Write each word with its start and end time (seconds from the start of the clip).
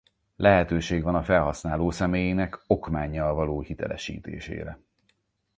Lehetőség 0.35 1.03
van 1.03 1.15
a 1.15 1.23
felhasználó 1.23 1.91
személyének 1.91 2.63
okmánnyal 2.67 3.33
való 3.33 3.61
hitelesítésére. 3.61 4.79